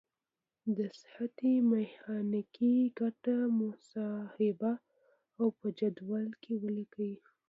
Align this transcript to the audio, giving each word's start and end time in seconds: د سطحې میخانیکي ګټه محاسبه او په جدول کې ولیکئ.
د 0.77 0.79
سطحې 1.01 1.55
میخانیکي 1.71 2.73
ګټه 2.99 3.37
محاسبه 3.59 4.73
او 5.39 5.47
په 5.57 5.67
جدول 5.79 6.25
کې 6.41 6.53
ولیکئ. 6.63 7.13